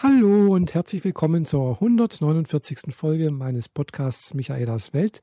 [0.00, 2.94] Hallo und herzlich willkommen zur 149.
[2.94, 5.22] Folge meines Podcasts Michaelas Welt.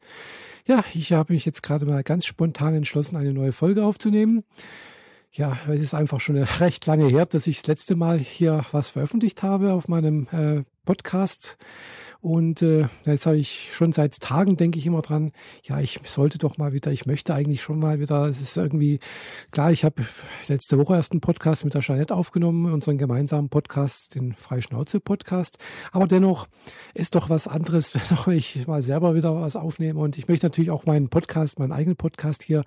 [0.67, 4.43] Ja, ich habe mich jetzt gerade mal ganz spontan entschlossen, eine neue Folge aufzunehmen.
[5.31, 8.89] Ja, es ist einfach schon recht lange her, dass ich das letzte Mal hier was
[8.89, 11.57] veröffentlicht habe auf meinem äh, Podcast.
[12.25, 15.31] Und äh, jetzt habe ich schon seit Tagen, denke ich immer dran,
[15.61, 18.99] ja, ich sollte doch mal wieder, ich möchte eigentlich schon mal wieder, es ist irgendwie,
[19.51, 20.03] klar, ich habe
[20.47, 25.59] letzte Woche erst einen Podcast mit der Jeanette aufgenommen, unseren gemeinsamen Podcast, den Freischnauze-Podcast.
[25.91, 26.47] Aber dennoch
[26.95, 27.93] ist doch was anderes,
[28.25, 29.99] wenn ich mal selber wieder was aufnehme.
[29.99, 32.63] Und ich möchte natürlich auch meinen Podcast, meinen eigenen Podcast hier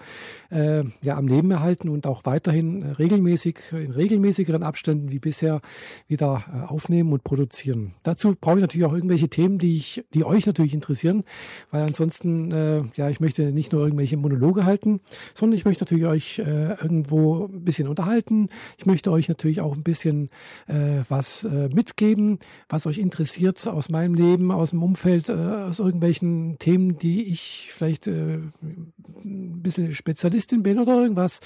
[0.51, 5.62] äh, ja am Leben erhalten und auch weiterhin regelmäßig, in regelmäßigeren Abständen wie bisher
[6.07, 7.95] wieder äh, aufnehmen und produzieren.
[8.09, 11.25] Dazu brauche ich natürlich auch irgendwelche Themen, die ich, die euch natürlich interessieren,
[11.71, 15.01] weil ansonsten, äh, ja, ich möchte nicht nur irgendwelche Monologe halten,
[15.34, 18.48] sondern ich möchte natürlich euch äh, irgendwo ein bisschen unterhalten.
[18.79, 20.29] Ich möchte euch natürlich auch ein bisschen
[20.69, 22.39] äh, was äh, mitgeben,
[22.71, 27.69] was euch interessiert aus meinem Leben, aus dem Umfeld, äh, aus irgendwelchen Themen, die ich
[27.75, 31.41] vielleicht äh, ein bisschen Spezialistin bin oder irgendwas.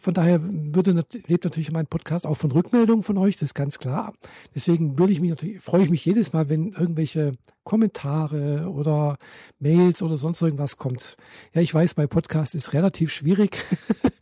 [0.00, 3.78] Von daher würde, lebt natürlich mein Podcast auch von Rückmeldungen von euch, das ist ganz
[3.78, 4.12] klar.
[4.54, 7.32] Deswegen würde ich mich natürlich, freue ich mich jedes Mal, wenn irgendwelche
[7.68, 9.18] Kommentare oder
[9.58, 11.18] Mails oder sonst irgendwas kommt.
[11.52, 13.62] Ja, ich weiß, bei Podcast ist relativ schwierig.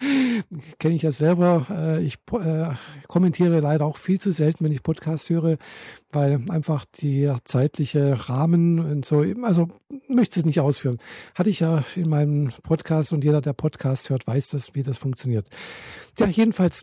[0.81, 1.65] Kenne ich ja selber.
[1.71, 2.71] Äh, ich äh,
[3.07, 5.59] kommentiere leider auch viel zu selten, wenn ich Podcast höre,
[6.11, 9.69] weil einfach die zeitliche Rahmen und so, also
[10.09, 10.99] möchte es nicht ausführen.
[11.37, 14.99] Hatte ich ja in meinem Podcast und jeder, der Podcast hört, weiß das, wie das
[14.99, 15.51] funktioniert.
[16.19, 16.83] Ja, jedenfalls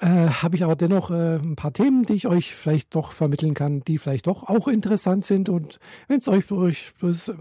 [0.00, 3.54] äh, habe ich aber dennoch äh, ein paar Themen, die ich euch vielleicht doch vermitteln
[3.54, 5.48] kann, die vielleicht doch auch interessant sind.
[5.48, 7.34] Und wenn es euch, euch bloß, äh,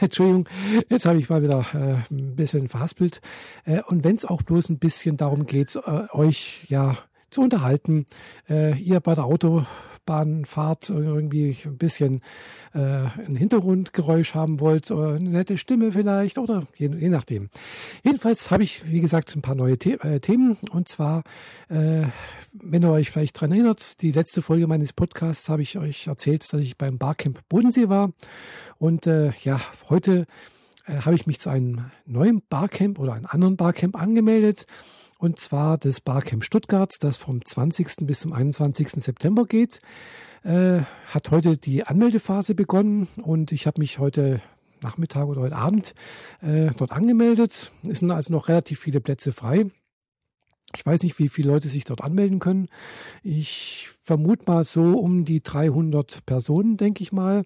[0.00, 0.48] Entschuldigung,
[0.88, 3.20] jetzt habe ich mal wieder äh, ein bisschen verhaspelt.
[3.64, 6.96] Äh, und wenn es auch bloß ein bisschen darum geht, äh, euch ja
[7.30, 8.06] zu unterhalten,
[8.48, 9.64] ihr bei der Auto
[10.06, 12.22] Bahnfahrt irgendwie ein bisschen
[12.74, 17.48] äh, ein Hintergrundgeräusch haben wollt, oder eine nette Stimme vielleicht oder je, je nachdem.
[18.02, 20.58] Jedenfalls habe ich, wie gesagt, ein paar neue The äh, Themen.
[20.70, 21.22] Und zwar,
[21.68, 22.04] äh,
[22.52, 26.52] wenn ihr euch vielleicht daran erinnert, die letzte Folge meines Podcasts habe ich euch erzählt,
[26.52, 28.12] dass ich beim Barcamp Bodensee war.
[28.78, 30.26] Und äh, ja, heute
[30.86, 34.66] äh, habe ich mich zu einem neuen Barcamp oder einem anderen Barcamp angemeldet
[35.20, 38.06] und zwar das Barcamp Stuttgart, das vom 20.
[38.06, 38.88] bis zum 21.
[38.88, 39.80] September geht.
[40.42, 44.40] Äh, hat heute die Anmeldephase begonnen und ich habe mich heute
[44.80, 45.94] Nachmittag oder heute Abend
[46.40, 47.70] äh, dort angemeldet.
[47.86, 49.66] Es sind also noch relativ viele Plätze frei.
[50.74, 52.68] Ich weiß nicht, wie viele Leute sich dort anmelden können.
[53.22, 57.44] Ich vermute mal so um die 300 Personen, denke ich mal.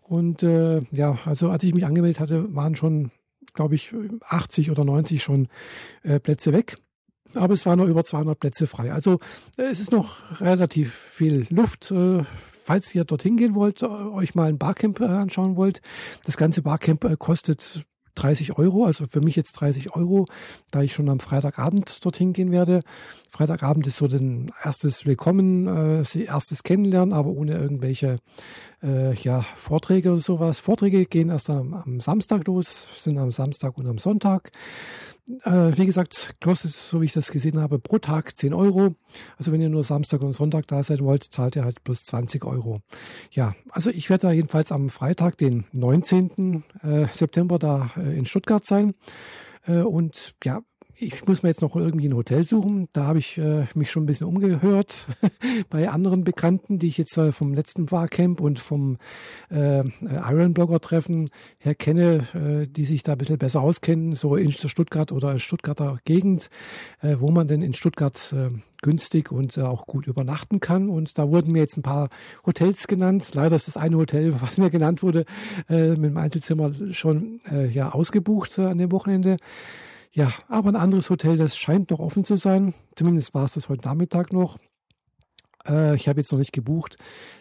[0.00, 3.10] Und äh, ja, also als ich mich angemeldet hatte, waren schon,
[3.52, 5.48] glaube ich, 80 oder 90 schon
[6.02, 6.78] äh, Plätze weg
[7.34, 8.92] aber es waren noch über 200 Plätze frei.
[8.92, 9.18] Also
[9.56, 11.90] äh, es ist noch relativ viel Luft.
[11.90, 12.24] Äh,
[12.64, 15.80] falls ihr dorthin gehen wollt, äh, euch mal ein Barcamp anschauen wollt,
[16.24, 20.26] das ganze Barcamp kostet 30 Euro, also für mich jetzt 30 Euro,
[20.70, 22.82] da ich schon am Freitagabend dorthin gehen werde.
[23.30, 28.18] Freitagabend ist so ein erstes Willkommen, äh, erstes Kennenlernen, aber ohne irgendwelche
[28.82, 30.58] äh, ja, Vorträge oder sowas.
[30.58, 34.52] Vorträge gehen erst am, am Samstag los, sind am Samstag und am Sonntag.
[35.44, 38.94] Äh, wie gesagt, kostet, so wie ich das gesehen habe, pro Tag 10 Euro.
[39.36, 42.44] Also wenn ihr nur Samstag und Sonntag da sein wollt, zahlt ihr halt plus 20
[42.44, 42.80] Euro.
[43.30, 46.64] Ja, also ich werde da jedenfalls am Freitag, den 19.
[46.82, 48.94] Äh, September, da äh, in Stuttgart sein.
[49.66, 50.62] Äh, und ja,
[51.00, 52.88] ich muss mir jetzt noch irgendwie ein Hotel suchen.
[52.92, 55.06] Da habe ich äh, mich schon ein bisschen umgehört
[55.70, 58.98] bei anderen Bekannten, die ich jetzt äh, vom letzten Barcamp und vom
[59.50, 59.82] äh,
[60.28, 64.52] Iron Blogger Treffen her kenne, äh, die sich da ein bisschen besser auskennen, so in
[64.52, 66.50] Stuttgart oder in Stuttgarter Gegend,
[67.00, 68.50] äh, wo man denn in Stuttgart äh,
[68.82, 70.88] günstig und auch gut übernachten kann.
[70.88, 72.10] Und da wurden mir jetzt ein paar
[72.44, 73.30] Hotels genannt.
[73.34, 75.24] Leider ist das eine Hotel, was mir genannt wurde,
[75.68, 77.40] mit dem Einzelzimmer schon
[77.72, 79.36] ja ausgebucht an dem Wochenende.
[80.12, 82.74] Ja, aber ein anderes Hotel, das scheint noch offen zu sein.
[82.96, 84.58] Zumindest war es das heute Nachmittag noch.
[85.68, 86.96] Äh, ich habe jetzt noch nicht gebucht.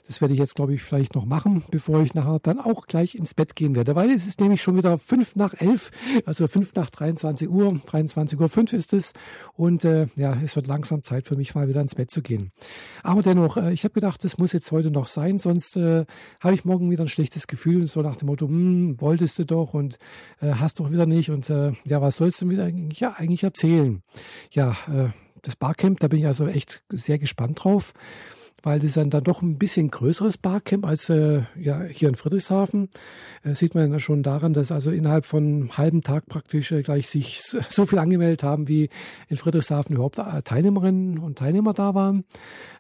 [0.08, 3.14] Das werde ich jetzt, glaube ich, vielleicht noch machen, bevor ich nachher dann auch gleich
[3.14, 3.96] ins Bett gehen werde.
[3.96, 5.92] Weil es ist nämlich schon wieder fünf nach elf,
[6.26, 7.80] also fünf nach 23 Uhr.
[7.86, 9.14] 23 Uhr fünf ist es.
[9.56, 12.52] Und äh, ja, es wird langsam Zeit für mich mal wieder ins Bett zu gehen.
[13.04, 16.06] Aber dennoch, äh, ich habe gedacht, das muss jetzt heute noch sein, sonst äh,
[16.42, 17.88] habe ich morgen wieder ein schlechtes Gefühl.
[17.88, 20.00] So nach dem Motto, hm, wolltest du doch und
[20.42, 21.30] äh, hast doch wieder nicht.
[21.30, 24.02] Und äh, ja, was sollst du mir eigentlich, ja, eigentlich erzählen?
[24.52, 25.10] Ja, äh,
[25.44, 27.94] das Barcamp, da bin ich also echt sehr gespannt drauf.
[28.64, 32.90] Weil das dann, dann doch ein bisschen größeres Barcamp als äh, ja, hier in Friedrichshafen.
[33.44, 36.82] Äh, sieht man ja schon daran, dass also innerhalb von einem halben Tag praktisch äh,
[36.82, 38.90] gleich sich so viel angemeldet haben, wie
[39.28, 42.26] in Friedrichshafen überhaupt äh, Teilnehmerinnen und Teilnehmer da waren.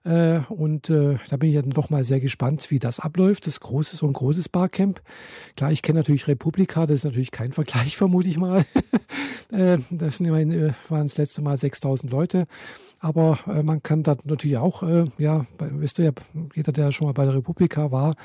[0.04, 3.48] Äh, und äh, da bin ich dann doch mal sehr gespannt, wie das abläuft.
[3.48, 5.02] Das große, so ein großes Barcamp.
[5.56, 8.66] Klar, ich kenne natürlich Republika, das ist natürlich kein Vergleich, vermute ich mal.
[9.50, 12.46] das sind immerhin, waren das letzte Mal 6000 Leute.
[13.00, 16.12] Aber äh, man kann da natürlich auch, äh, ja, wisst ihr ja,
[16.54, 18.16] jeder, der schon mal bei der Republika war,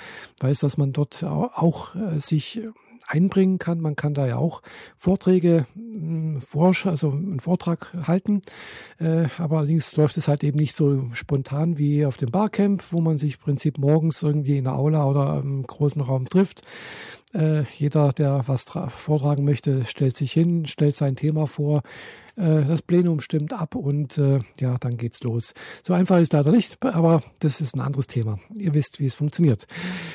[0.41, 2.61] weiß, dass man dort auch äh, sich
[3.07, 3.81] einbringen kann.
[3.81, 4.63] Man kann da ja auch
[4.97, 6.41] Vorträge, hm,
[6.85, 8.43] also einen Vortrag halten.
[8.99, 13.01] Äh, aber allerdings läuft es halt eben nicht so spontan wie auf dem Barcamp, wo
[13.01, 16.63] man sich im Prinzip morgens irgendwie in der Aula oder im großen Raum trifft.
[17.35, 21.83] Äh, jeder, der was vortragen möchte, stellt sich hin, stellt sein Thema vor.
[22.37, 24.21] Äh, das Plenum stimmt ab und
[24.61, 25.55] ja, dann geht's los.
[25.83, 28.39] So einfach ist leider nicht, aber das ist ein anderes Thema.
[28.55, 29.67] Ihr wisst, wie es funktioniert.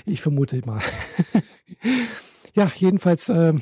[0.05, 0.81] Ich vermute mal.
[2.53, 3.53] ja, jedenfalls äh,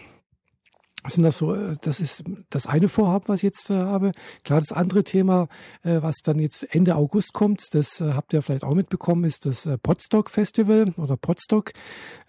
[1.10, 4.12] sind das so, äh, das ist das eine Vorhaben, was ich jetzt äh, habe.
[4.44, 5.48] Klar, das andere Thema,
[5.84, 9.46] äh, was dann jetzt Ende August kommt, das äh, habt ihr vielleicht auch mitbekommen, ist
[9.46, 11.72] das äh, Podstock Festival oder Podstock.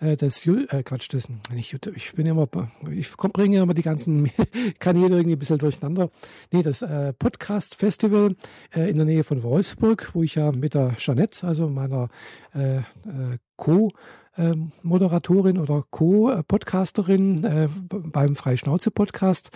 [0.00, 2.48] Äh, das äh, Quatsch, das nicht, ich bin immer,
[2.92, 4.30] ich bringe immer die ganzen
[4.78, 6.10] Kanäle irgendwie ein bisschen durcheinander.
[6.52, 8.36] Nee, das äh, Podcast Festival
[8.74, 12.08] in der Nähe von Wolfsburg, wo ich ja mit der Jeanette, also meiner
[13.56, 13.92] Co-
[14.82, 19.50] Moderatorin oder Co-Podcasterin äh, beim Freischnauze-Podcast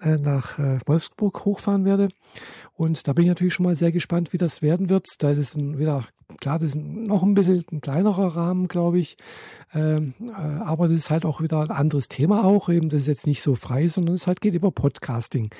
[0.00, 2.08] äh, nach äh, Wolfsburg hochfahren werde.
[2.76, 5.06] Und da bin ich natürlich schon mal sehr gespannt, wie das werden wird.
[5.18, 6.04] Da ist ein, wieder,
[6.40, 9.16] klar, das ist noch ein bisschen ein kleinerer Rahmen, glaube ich.
[9.74, 12.68] Ähm, äh, aber das ist halt auch wieder ein anderes Thema auch.
[12.68, 15.50] Eben, das ist jetzt nicht so frei, sondern es halt geht über Podcasting.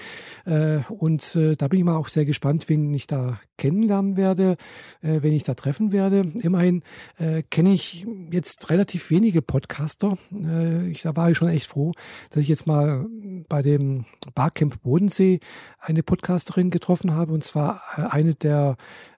[0.45, 4.57] Äh, und äh, da bin ich mal auch sehr gespannt, wen ich da kennenlernen werde,
[5.03, 6.21] äh, wen ich da treffen werde.
[6.41, 6.83] Immerhin
[7.19, 10.19] äh, kenne ich jetzt relativ wenige Podcaster.
[10.33, 11.93] Äh, ich, da war ich schon echt froh,
[12.31, 13.07] dass ich jetzt mal
[13.49, 14.05] bei dem
[14.35, 15.41] Barcamp Bodensee
[15.79, 18.77] eine Podcasterin getroffen habe, und zwar äh, eine der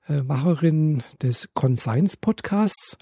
[0.08, 2.96] äh, Macherinnen des Conscience Podcasts,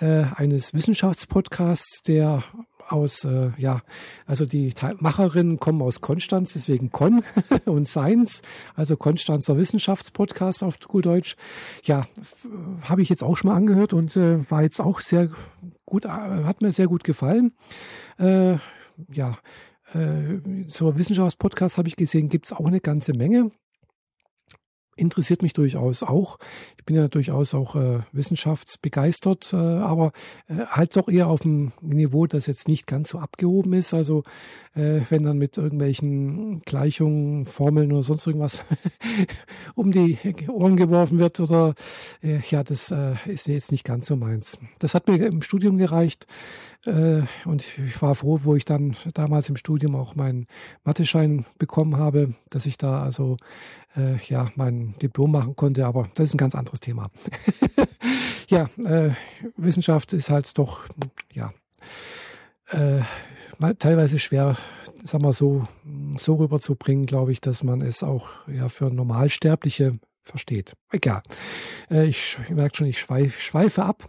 [0.00, 2.44] äh, eines Wissenschaftspodcasts, der
[2.88, 3.82] aus, äh, ja,
[4.26, 7.22] also die Macherinnen kommen aus Konstanz, deswegen Con
[7.66, 8.42] und Science,
[8.74, 11.36] also Konstanzer Wissenschaftspodcast auf gut Deutsch.
[11.84, 12.06] Ja,
[12.82, 15.30] habe ich jetzt auch schon mal angehört und äh, war jetzt auch sehr
[15.86, 17.52] gut, hat mir sehr gut gefallen.
[18.18, 18.56] Äh,
[19.12, 19.38] ja,
[19.92, 23.50] äh, so Wissenschaftspodcasts habe ich gesehen, gibt es auch eine ganze Menge.
[25.00, 26.38] Interessiert mich durchaus auch.
[26.76, 30.12] Ich bin ja durchaus auch äh, wissenschaftsbegeistert, äh, aber
[30.48, 33.94] äh, halt doch eher auf dem Niveau, das jetzt nicht ganz so abgehoben ist.
[33.94, 34.24] Also
[34.74, 38.62] äh, wenn dann mit irgendwelchen Gleichungen, Formeln oder sonst irgendwas
[39.74, 40.18] um die
[40.48, 41.74] Ohren geworfen wird oder
[42.22, 44.58] äh, ja, das äh, ist jetzt nicht ganz so meins.
[44.78, 46.26] Das hat mir im Studium gereicht.
[46.86, 50.46] Äh, und ich war froh, wo ich dann damals im Studium auch meinen
[50.84, 53.36] Mathe-Schein bekommen habe, dass ich da also
[53.96, 55.86] äh, ja mein Diplom machen konnte.
[55.86, 57.10] Aber das ist ein ganz anderes Thema.
[58.48, 59.10] ja, äh,
[59.56, 60.82] Wissenschaft ist halt doch
[61.32, 61.52] ja
[63.78, 64.56] teilweise schwer,
[65.02, 65.66] sagen wir so,
[66.16, 70.74] so rüberzubringen, glaube ich, dass man es auch ja für Normalsterbliche versteht.
[70.90, 71.22] Egal.
[71.88, 74.08] Ich, merke schon, ich schweif, schweife ab.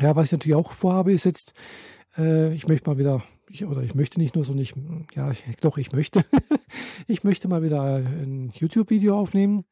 [0.00, 1.52] Ja, was ich natürlich auch vorhabe, ist jetzt,
[2.16, 4.74] äh, ich möchte mal wieder, ich, oder ich möchte nicht nur, sondern ich,
[5.14, 6.24] ja, ich, doch, ich möchte.
[7.06, 9.64] ich möchte mal wieder ein YouTube-Video aufnehmen.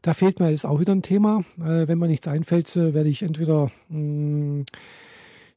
[0.00, 1.44] Da fehlt mir jetzt auch wieder ein Thema.
[1.58, 4.64] Äh, wenn mir nichts einfällt, äh, werde ich entweder mh, mm,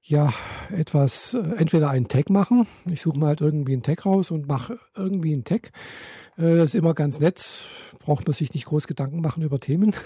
[0.03, 0.33] ja,
[0.71, 2.67] etwas, äh, entweder einen Tag machen.
[2.89, 5.71] Ich suche mal halt irgendwie einen Tag raus und mache irgendwie einen Tag.
[6.37, 7.63] Äh, das ist immer ganz nett.
[7.99, 9.93] Braucht man sich nicht groß Gedanken machen über Themen.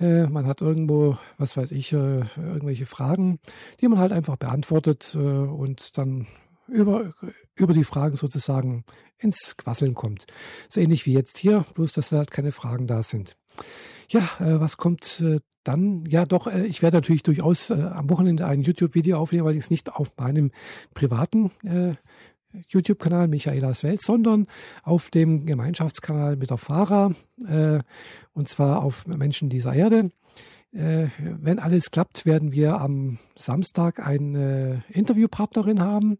[0.00, 3.38] Äh, man hat irgendwo, was weiß ich, irgendwelche Fragen,
[3.80, 6.26] die man halt einfach beantwortet und dann
[6.66, 7.12] über,
[7.54, 8.84] über die Fragen sozusagen
[9.18, 10.26] ins Quasseln kommt.
[10.68, 13.36] So ähnlich wie jetzt hier, bloß dass da halt keine Fragen da sind.
[14.08, 16.04] Ja, äh, was kommt äh, dann?
[16.06, 19.92] Ja, doch, äh, ich werde natürlich durchaus äh, am Wochenende ein YouTube-Video aufnehmen, es nicht
[19.92, 20.50] auf meinem
[20.92, 21.94] privaten äh,
[22.68, 24.46] YouTube-Kanal Michaelas Welt, sondern
[24.82, 27.14] auf dem Gemeinschaftskanal mit der Fahrer,
[27.46, 27.80] äh,
[28.32, 30.10] und zwar auf Menschen dieser Erde.
[30.74, 36.18] Äh, wenn alles klappt, werden wir am Samstag eine Interviewpartnerin haben.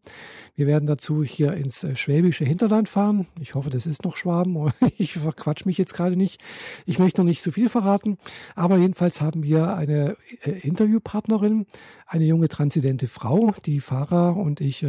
[0.55, 3.27] Wir werden dazu hier ins äh, schwäbische Hinterland fahren.
[3.41, 4.55] Ich hoffe, das ist noch Schwaben.
[4.97, 6.41] Ich verquatsch mich jetzt gerade nicht.
[6.87, 8.17] Ich möchte noch nicht so viel verraten.
[8.55, 11.67] Aber jedenfalls haben wir eine äh, Interviewpartnerin,
[12.07, 14.87] eine junge transidente Frau, die Fahrer und ich,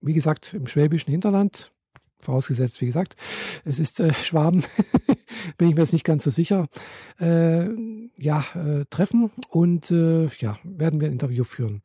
[0.00, 1.72] wie gesagt, im schwäbischen Hinterland
[2.18, 3.16] vorausgesetzt, wie gesagt,
[3.64, 4.64] es ist äh, Schwaben,
[5.58, 6.68] bin ich mir jetzt nicht ganz so sicher,
[7.20, 7.68] äh,
[8.16, 11.82] ja, äh, treffen und äh, ja, werden wir ein Interview führen.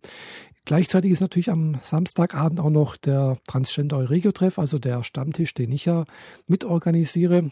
[0.66, 5.86] Gleichzeitig ist natürlich am Samstagabend auch noch der Transgender Euregio-Treff, also der Stammtisch, den ich
[5.86, 6.06] ja
[6.48, 7.52] mitorganisiere.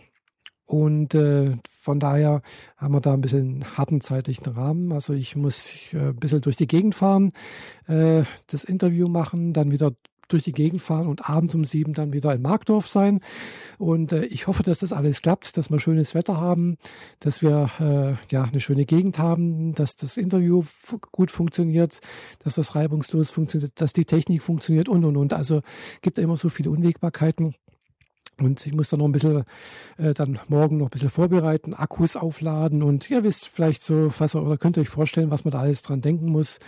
[0.65, 2.41] Und äh, von daher
[2.77, 4.93] haben wir da ein bisschen harten zeitlichen Rahmen.
[4.93, 7.33] Also ich muss äh, ein bisschen durch die Gegend fahren,
[7.87, 9.91] äh, das Interview machen, dann wieder
[10.33, 13.21] durch die Gegend fahren und abends um sieben dann wieder in Markdorf sein.
[13.77, 16.77] Und äh, ich hoffe, dass das alles klappt, dass wir schönes Wetter haben,
[17.19, 20.63] dass wir äh, ja eine schöne Gegend haben, dass das Interview
[21.11, 21.99] gut funktioniert,
[22.39, 25.33] dass das reibungslos funktioniert, dass die Technik funktioniert und und und.
[25.33, 25.61] Also
[26.01, 27.55] gibt immer so viele Unwägbarkeiten.
[28.39, 29.43] Und ich muss dann noch ein bisschen,
[29.97, 34.35] äh, dann morgen noch ein bisschen vorbereiten, Akkus aufladen und ihr wisst vielleicht so, was,
[34.35, 36.59] oder könnt ihr euch vorstellen, was man da alles dran denken muss.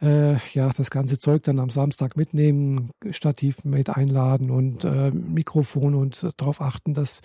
[0.00, 5.94] Äh, ja, das ganze Zeug dann am Samstag mitnehmen, Stativ mit einladen und äh, Mikrofon
[5.94, 7.20] und äh, darauf achten, dass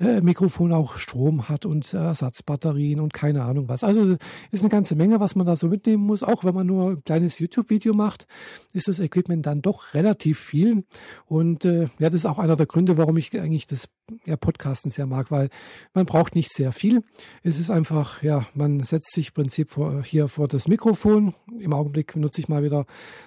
[0.00, 3.84] äh, Mikrofon auch Strom hat und Ersatzbatterien und keine Ahnung was.
[3.84, 4.16] Also
[4.50, 6.22] ist eine ganze Menge, was man da so mitnehmen muss.
[6.22, 8.26] Auch wenn man nur ein kleines YouTube-Video macht,
[8.72, 10.84] ist das Equipment dann doch relativ viel.
[11.26, 13.88] Und äh, ja, das ist auch einer der Gründe, warum ich eigentlich das
[14.24, 15.50] ja, Podcasten sehr mag, weil
[15.94, 17.02] man braucht nicht sehr viel.
[17.42, 21.34] Es ist einfach, ja, man setzt sich im Prinzip vor, hier vor das Mikrofon.
[21.58, 22.86] Im Augenblick nutze ich mal wieder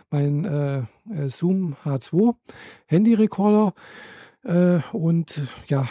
[0.10, 0.80] meinen äh,
[1.14, 2.36] äh Zoom H2
[2.88, 3.74] Handy-Recorder
[4.44, 5.88] äh, und ja,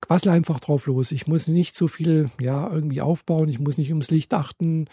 [0.00, 1.12] quassel einfach drauf los.
[1.12, 4.86] Ich muss nicht so viel ja irgendwie aufbauen, ich muss nicht ums Licht achten,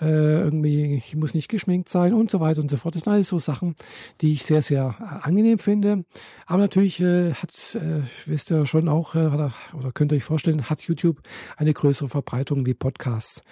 [0.00, 2.94] äh, irgendwie, ich muss nicht geschminkt sein und so weiter und so fort.
[2.94, 3.74] Das sind alles so Sachen,
[4.20, 6.04] die ich sehr, sehr äh, angenehm finde.
[6.46, 10.24] Aber natürlich äh, hat, äh, wisst ihr schon auch, äh, oder, oder könnt ihr euch
[10.24, 11.20] vorstellen, hat YouTube
[11.56, 13.42] eine größere Verbreitung wie Podcasts.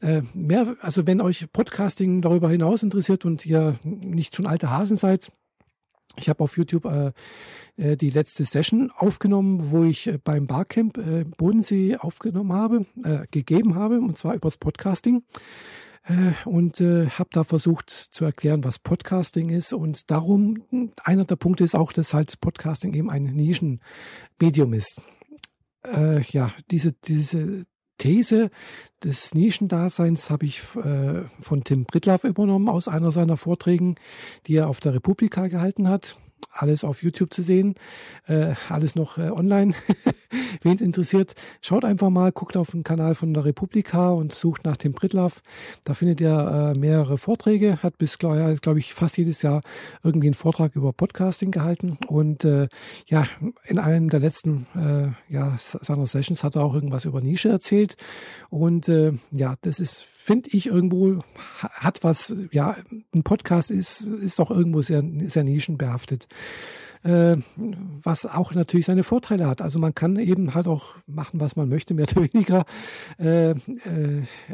[0.00, 4.96] Äh, mehr, also wenn euch Podcasting darüber hinaus interessiert und ihr nicht schon alte Hasen
[4.96, 5.30] seid,
[6.16, 7.12] ich habe auf YouTube äh,
[7.76, 13.26] äh, die letzte Session aufgenommen, wo ich äh, beim Barcamp äh, Bodensee aufgenommen habe, äh,
[13.30, 15.22] gegeben habe, und zwar übers Podcasting.
[16.04, 19.72] Äh, und habe da versucht zu erklären, was Podcasting ist.
[19.72, 20.62] Und darum,
[21.04, 25.00] einer der Punkte ist auch, dass halt Podcasting eben ein Nischenmedium ist.
[26.30, 27.64] ja, diese, diese
[27.98, 28.50] These
[29.04, 33.96] des Nischendaseins habe ich äh, von Tim Brittlaff übernommen aus einer seiner Vorträgen,
[34.46, 36.16] die er auf der Republika gehalten hat
[36.52, 37.74] alles auf YouTube zu sehen,
[38.26, 39.74] äh, alles noch äh, online.
[40.62, 44.64] Wen es interessiert, schaut einfach mal, guckt auf den Kanal von der Republika und sucht
[44.64, 45.42] nach Tim Pritlaff.
[45.84, 49.62] Da findet ihr äh, mehrere Vorträge, hat bis, glaube glaub ich, fast jedes Jahr
[50.02, 51.96] irgendwie einen Vortrag über Podcasting gehalten.
[52.08, 52.68] Und äh,
[53.06, 53.24] ja,
[53.64, 57.96] in einem der letzten äh, ja, seiner Sessions hat er auch irgendwas über Nische erzählt.
[58.50, 61.22] Und äh, ja, das ist, finde ich, irgendwo,
[61.58, 62.76] hat was, ja,
[63.14, 66.27] ein Podcast ist, ist doch irgendwo sehr, sehr nischenbehaftet
[67.04, 67.36] äh,
[68.02, 69.62] was auch natürlich seine Vorteile hat.
[69.62, 72.64] Also man kann eben halt auch machen, was man möchte, mehr oder weniger.
[73.18, 73.56] Äh, äh,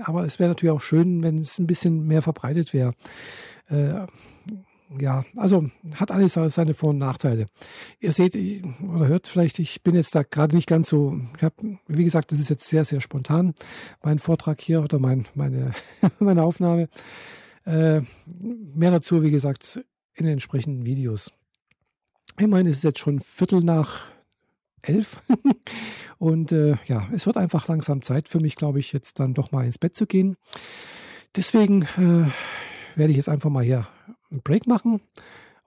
[0.02, 2.92] aber es wäre natürlich auch schön, wenn es ein bisschen mehr verbreitet wäre.
[3.68, 4.06] Äh,
[5.00, 5.64] ja, also
[5.94, 7.46] hat alles seine Vor- und Nachteile.
[8.00, 11.78] Ihr seht oder hört vielleicht, ich bin jetzt da gerade nicht ganz so, ich habe,
[11.88, 13.54] wie gesagt, das ist jetzt sehr, sehr spontan,
[14.02, 15.72] mein Vortrag hier oder mein, meine,
[16.18, 16.88] meine Aufnahme.
[17.64, 19.82] Äh, mehr dazu, wie gesagt,
[20.14, 21.32] in den entsprechenden Videos.
[22.38, 24.02] Ich meine, es ist jetzt schon Viertel nach
[24.82, 25.22] elf.
[26.18, 29.52] Und äh, ja, es wird einfach langsam Zeit für mich, glaube ich, jetzt dann doch
[29.52, 30.36] mal ins Bett zu gehen.
[31.36, 32.28] Deswegen äh,
[32.96, 33.86] werde ich jetzt einfach mal hier
[34.30, 35.00] einen Break machen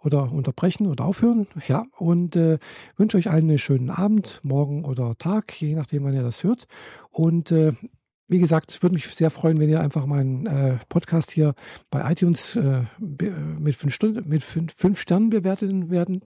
[0.04, 1.48] oder unterbrechen oder aufhören.
[1.68, 2.58] Ja, und äh,
[2.96, 6.68] wünsche euch allen einen schönen Abend, morgen oder Tag, je nachdem, wann ihr das hört.
[7.12, 7.74] Und äh,
[8.28, 11.56] wie gesagt, es würde mich sehr freuen, wenn ihr einfach meinen äh, Podcast hier
[11.90, 16.22] bei iTunes äh, mit, fünf Stunden, mit fünf, fünf Sternen bewerten werden.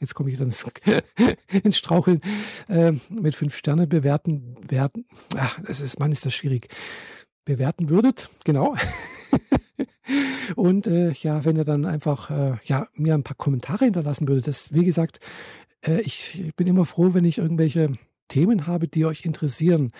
[0.00, 0.66] Jetzt komme ich ins,
[1.62, 2.20] ins Straucheln.
[2.68, 5.06] Äh, mit fünf Sterne bewerten werden.
[5.36, 6.68] Ach, das ist, Mann, ist das schwierig.
[7.44, 8.76] Bewerten würdet, genau.
[10.56, 14.46] Und äh, ja, wenn ihr dann einfach äh, ja, mir ein paar Kommentare hinterlassen würdet,
[14.46, 15.20] das, wie gesagt,
[15.86, 17.92] äh, ich bin immer froh, wenn ich irgendwelche
[18.28, 19.92] Themen habe, die euch interessieren.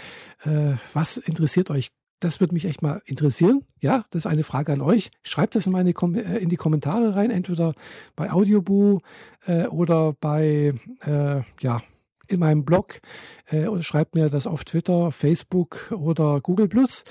[0.45, 1.91] Äh, was interessiert euch?
[2.21, 3.65] Das würde mich echt mal interessieren.
[3.81, 5.11] Ja, das ist eine Frage an euch.
[5.23, 7.75] Schreibt das in, meine, äh, in die Kommentare rein, entweder
[8.17, 9.01] bei Audioboo
[9.47, 11.81] äh, oder bei, äh, ja,
[12.29, 13.01] in meinem Blog
[13.47, 17.05] äh, und schreibt mir das auf Twitter, Facebook oder Google Plus,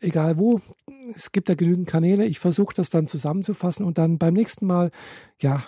[0.00, 0.60] egal wo.
[1.14, 2.24] Es gibt da genügend Kanäle.
[2.26, 4.90] Ich versuche das dann zusammenzufassen und dann beim nächsten Mal,
[5.40, 5.62] ja,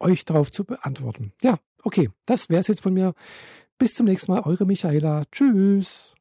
[0.00, 1.32] euch darauf zu beantworten.
[1.42, 3.14] Ja, okay, das wäre es jetzt von mir.
[3.78, 5.24] Bis zum nächsten Mal, eure Michaela.
[5.30, 6.13] Tschüss.